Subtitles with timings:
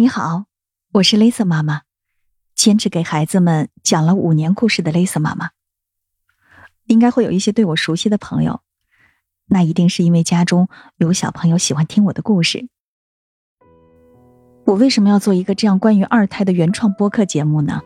[0.00, 0.46] 你好，
[0.92, 1.82] 我是 Lisa 妈妈，
[2.54, 5.50] 坚持给孩子们讲了五年故事的 Lisa 妈妈。
[6.86, 8.62] 应该会有一些对我熟悉的朋友，
[9.48, 12.70] 那一定是因为家中有小朋友喜欢听我的故事。
[14.64, 17.82] 我为什么要做一个这样关于二胎的原创播客节目呢？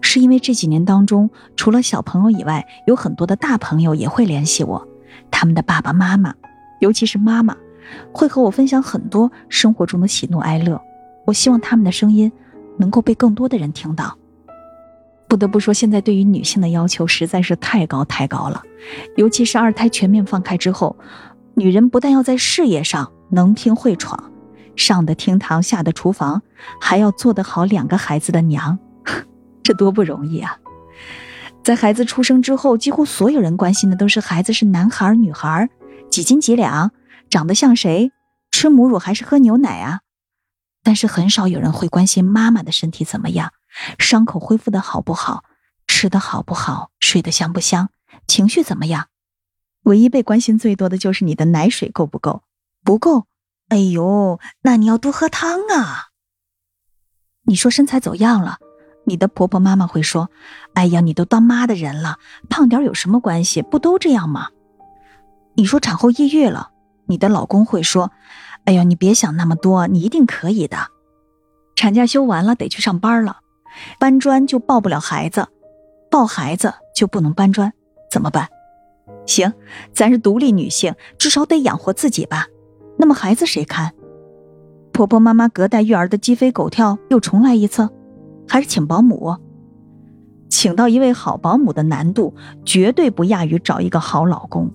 [0.00, 4.88] 是因为这几年当中，除了小朋友以外，有很多的大朋友也会联系我，
[5.30, 6.34] 他们的爸爸妈妈，
[6.80, 7.54] 尤其是妈妈，
[8.10, 10.80] 会和我分享很多生活中的喜怒哀乐。
[11.26, 12.30] 我希望他们的声音
[12.78, 14.16] 能够被更多的人听到。
[15.28, 18.62] 不得不说，现在对于女性的要求实在是太高太高了，
[19.16, 20.96] 尤其是二胎全面放开之后，
[21.54, 24.30] 女人不但要在事业上能拼会闯，
[24.76, 26.42] 上得厅堂下得厨房，
[26.78, 28.78] 还要做得好两个孩子的娘，
[29.62, 30.58] 这多不容易啊！
[31.64, 35.70] 在孩子出生之后，几乎所有人关心的都是孩子是男孩女孩，
[36.10, 36.90] 几斤几两，
[37.30, 38.10] 长得像谁，
[38.50, 40.00] 吃母乳还是喝牛奶啊？
[40.82, 43.52] 但是很少有人会关心妈妈的身体怎么样，
[43.98, 45.44] 伤口恢复的好不好，
[45.86, 47.90] 吃的好不好，睡得香不香，
[48.26, 49.06] 情绪怎么样？
[49.84, 52.42] 唯一被关心最多的就是你的奶水够不够，
[52.84, 53.26] 不够，
[53.68, 56.08] 哎呦，那你要多喝汤啊。
[57.44, 58.58] 你说身材走样了，
[59.06, 60.30] 你的婆婆妈妈会说
[60.74, 63.62] ：“哎呀，你都当妈的人了，胖点有什么关系？
[63.62, 64.50] 不都这样吗？”
[65.54, 66.70] 你说产后抑郁了，
[67.06, 68.12] 你的老公会说。
[68.64, 70.78] 哎呀，你别想那么多，你一定可以的。
[71.74, 73.38] 产假休完了，得去上班了。
[73.98, 75.48] 搬砖就抱不了孩子，
[76.10, 77.72] 抱孩子就不能搬砖，
[78.10, 78.48] 怎么办？
[79.26, 79.52] 行，
[79.92, 82.46] 咱是独立女性，至少得养活自己吧。
[82.98, 83.92] 那么孩子谁看？
[84.92, 87.88] 婆婆妈妈隔代育儿的鸡飞狗跳又重来一次，
[88.46, 89.36] 还是请保姆？
[90.50, 94.70] 请到一位好保姆的难度绝对不亚于找一个好老公。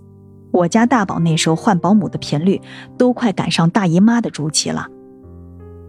[0.57, 2.59] 我家大宝那时候换保姆的频率
[2.97, 4.87] 都快赶上大姨妈的周期了，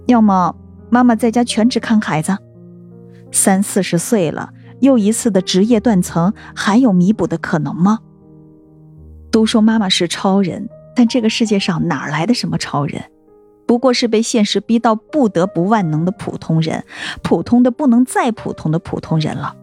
[0.07, 0.55] 要么
[0.91, 2.37] 妈妈在家全职看孩子，
[3.33, 8.01] 三四十岁了，又一次的职业断层，还有弥补的可能吗？
[9.31, 13.03] 都说妈妈是超人，但这个世界上哪来的什么超人？
[13.67, 16.85] 不过是被现实逼到不得不万能的普通人，
[17.23, 19.55] 普通的不能再普通的普通人了。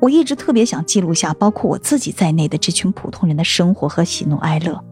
[0.00, 4.82] 我一直特别想记录下包括我自己在内的这群普通人的生活和喜怒哀乐，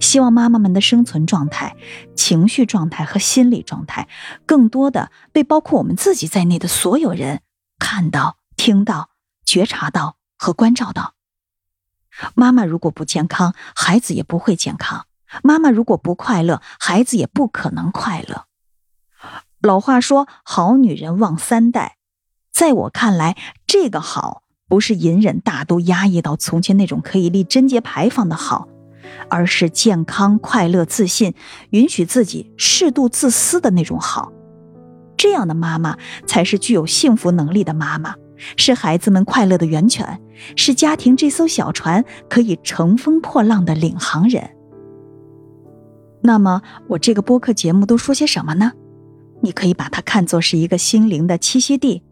[0.00, 1.76] 希望妈妈们的生存状态、
[2.14, 4.08] 情绪状态和心理状态，
[4.46, 7.42] 更多的被包括我们自己在内的所有人
[7.78, 9.10] 看到、听到、
[9.44, 11.12] 觉察到和关照到。
[12.34, 15.02] 妈妈如果不健康，孩子也不会健康；
[15.42, 18.46] 妈妈如果不快乐，孩子也不可能快乐。
[19.60, 21.98] 老话说：“好女人旺三代。”
[22.50, 23.36] 在我看来，
[23.66, 24.44] 这个好。
[24.68, 28.68] 不是隐忍大度、压抑到从前那种可以立贞节牌坊的好，
[29.28, 31.34] 而是健康、快乐、自信，
[31.70, 34.32] 允许自己适度自私的那种好。
[35.16, 38.14] 这样的妈妈才是具有幸福能力的妈妈，
[38.56, 40.20] 是孩子们快乐的源泉，
[40.56, 44.50] 是家庭这艘小船可以乘风破浪的领航人。
[46.22, 48.72] 那么，我这个播客节目都说些什么呢？
[49.42, 52.02] 你可以把它看作是一个心灵的栖息地。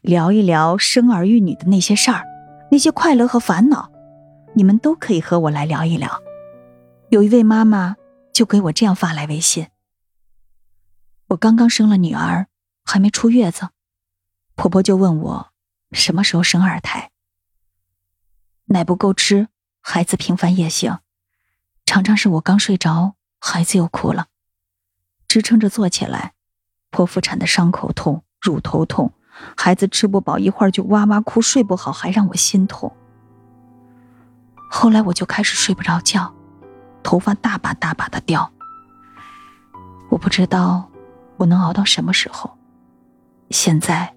[0.00, 2.24] 聊一聊生儿育女的那些事儿，
[2.70, 3.90] 那些快乐和烦恼，
[4.54, 6.22] 你们都可以和我来聊一聊。
[7.10, 7.96] 有一位妈妈
[8.32, 9.68] 就给我这样发来微信：
[11.28, 12.48] 我刚刚生了女儿，
[12.84, 13.68] 还没出月子，
[14.54, 15.52] 婆婆就问我
[15.92, 17.10] 什么时候生二胎。
[18.66, 19.48] 奶不够吃，
[19.80, 20.98] 孩子频繁夜醒，
[21.86, 24.26] 常常是我刚睡着，孩子又哭了，
[25.26, 26.34] 支撑着坐起来，
[26.90, 29.14] 剖腹产的伤口痛，乳头痛。
[29.56, 32.92] 孩子吃不饱，一会儿就哇哇哭，睡不好，还让我心痛。
[34.70, 36.32] 后来我就开始睡不着觉，
[37.02, 38.50] 头发大把大把的掉。
[40.10, 40.88] 我不知道
[41.36, 42.50] 我能熬到什么时候。
[43.50, 44.14] 现在，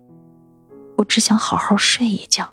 [0.97, 2.49] 我只想好好睡一觉。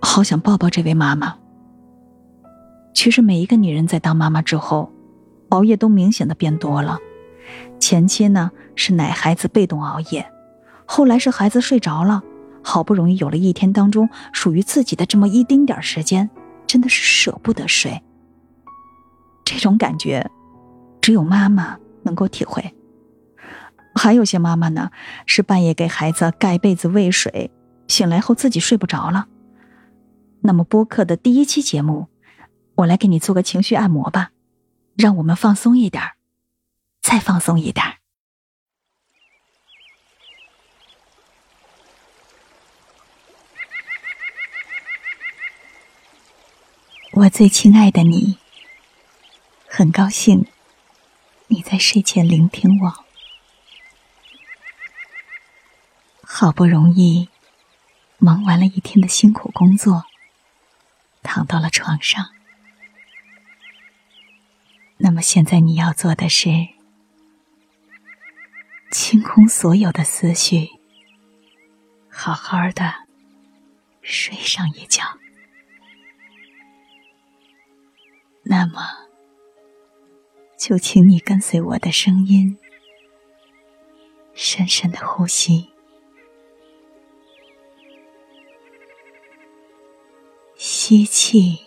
[0.00, 1.36] 好想抱抱这位妈妈。
[2.94, 4.90] 其实每一个女人在当妈妈之后，
[5.50, 6.98] 熬夜都明显的变多了。
[7.78, 10.26] 前期呢是奶孩子被动熬夜。
[10.86, 12.22] 后来是孩子睡着了，
[12.62, 16.30] 好不容易有了一天当中属于自己的这么一丁点时间，
[16.66, 18.02] 真的是舍不得睡。
[19.44, 20.30] 这种感觉，
[21.00, 22.74] 只有妈妈能够体会。
[23.94, 24.90] 还有些妈妈呢，
[25.24, 27.50] 是半夜给孩子盖被子喂水，
[27.88, 29.28] 醒来后自己睡不着了。
[30.40, 32.08] 那么播客的第一期节目，
[32.74, 34.30] 我来给你做个情绪按摩吧，
[34.96, 36.02] 让我们放松一点
[37.00, 37.84] 再放松一点
[47.18, 48.36] 我最亲爱的你，
[49.66, 50.44] 很高兴
[51.46, 53.04] 你在睡前聆听我。
[56.20, 57.30] 好不容易
[58.18, 60.04] 忙完了一天的辛苦工作，
[61.22, 62.32] 躺到了床上。
[64.98, 66.68] 那么现在你要做的是，
[68.90, 70.68] 清空所有的思绪，
[72.10, 73.06] 好好的
[74.02, 75.02] 睡上一觉。
[78.48, 78.80] 那么，
[80.56, 82.56] 就请你跟随我的声音，
[84.34, 85.70] 深深的呼吸，
[90.54, 91.65] 吸气。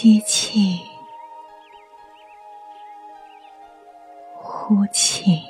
[0.00, 0.78] 吸气，
[4.36, 5.42] 呼气。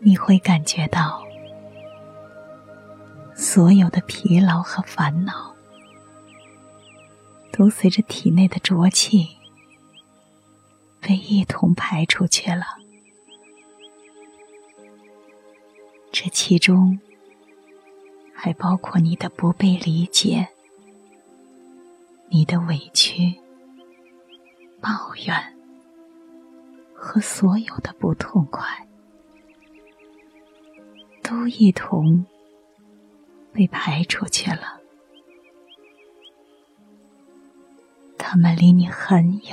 [0.00, 1.22] 你会感觉到。
[3.32, 5.54] 所有的疲劳和烦恼，
[7.52, 9.36] 都随着体内的浊气
[11.00, 12.66] 被一同排出去了。
[16.10, 16.98] 这其中
[18.34, 20.48] 还包括你的不被理解、
[22.28, 23.34] 你的委屈、
[24.80, 25.56] 抱怨
[26.94, 28.88] 和所有的不痛快，
[31.22, 32.24] 都一同。
[33.54, 34.80] 被排出去了，
[38.16, 39.52] 他们离你很远，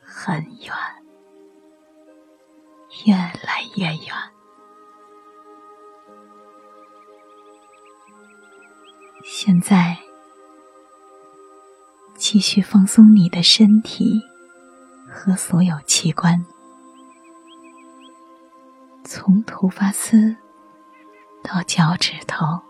[0.00, 0.74] 很远，
[3.06, 4.08] 越来越远。
[9.24, 9.96] 现在，
[12.16, 14.20] 继续放松你的身体
[15.08, 16.44] 和所有器官，
[19.04, 20.36] 从头发丝
[21.42, 22.60] 到脚趾头。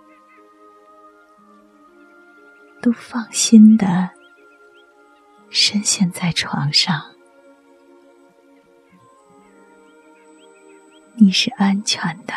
[2.83, 4.11] 都放心的
[5.51, 7.01] 深陷在床上，
[11.15, 12.35] 你是安全的，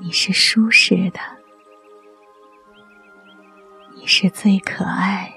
[0.00, 1.20] 你是舒适的，
[4.12, 5.32] 是最可爱、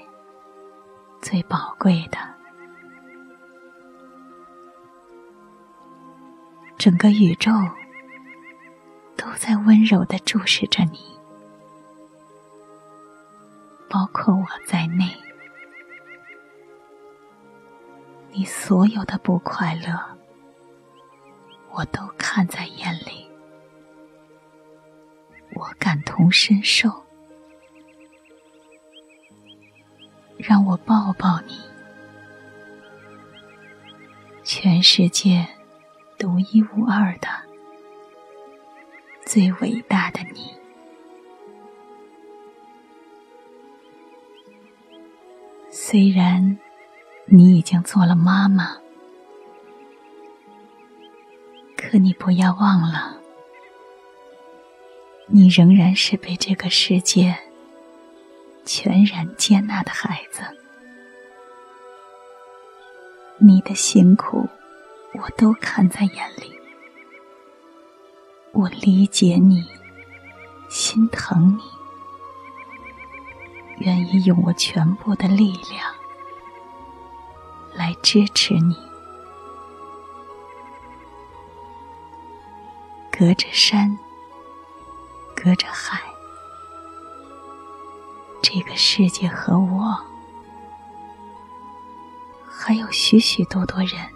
[1.22, 2.18] 最宝贵的，
[6.76, 7.52] 整个宇宙
[9.16, 10.98] 都在温柔的注视着你。
[13.88, 15.08] 包括我在内，
[18.32, 20.18] 你所有的不快乐，
[21.70, 23.30] 我都看在眼里，
[25.54, 27.03] 我感同身受。
[30.46, 31.58] 让我抱抱你，
[34.42, 35.48] 全世界
[36.18, 37.28] 独一无二的、
[39.24, 40.54] 最伟大的你。
[45.70, 46.58] 虽然
[47.24, 48.76] 你已经做了妈妈，
[51.74, 53.16] 可你不要忘了，
[55.26, 57.34] 你仍然是被这个世界
[58.64, 60.42] 全然接纳的孩子。
[63.38, 64.48] 你的辛苦，
[65.12, 66.58] 我都看在眼里，
[68.52, 69.64] 我理解你，
[70.70, 71.62] 心疼你。
[73.84, 75.92] 愿意用我全部的力量
[77.74, 78.76] 来支持你。
[83.10, 83.98] 隔着山，
[85.34, 86.00] 隔着海，
[88.54, 90.00] 这个世界和我，
[92.46, 94.08] 还有许许多多人，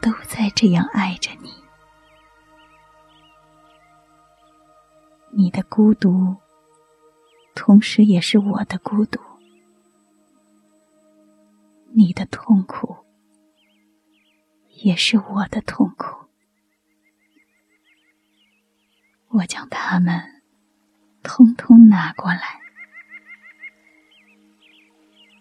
[0.00, 1.52] 都在这样爱着你。
[5.30, 6.34] 你的孤独。
[7.54, 9.20] 同时，也是我的孤独，
[11.92, 12.96] 你的痛苦，
[14.70, 16.28] 也是我的痛苦。
[19.28, 20.33] 我将他们
[21.24, 22.60] 通通拿过来，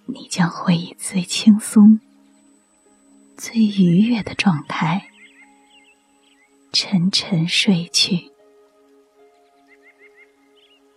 [0.06, 2.00] 你将会以最轻松、
[3.38, 5.10] 最愉悦的状态
[6.72, 8.32] 沉沉睡去。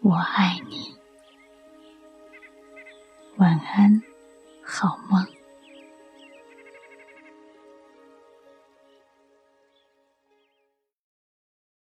[0.00, 0.96] 我爱你。
[3.36, 4.00] 晚安，
[4.62, 5.35] 好梦。